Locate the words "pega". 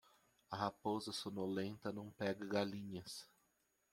2.09-2.43